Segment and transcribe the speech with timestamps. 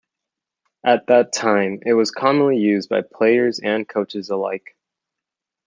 [0.83, 4.75] At that time, it was commonly used by players and coaches alike.